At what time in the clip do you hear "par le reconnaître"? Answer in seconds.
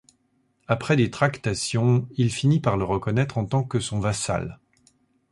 2.59-3.37